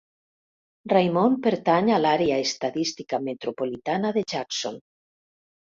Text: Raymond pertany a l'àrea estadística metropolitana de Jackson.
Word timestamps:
Raymond 0.93 1.37
pertany 1.47 1.91
a 1.97 2.01
l'àrea 2.07 2.41
estadística 2.49 3.21
metropolitana 3.29 4.15
de 4.19 4.27
Jackson. 4.37 4.83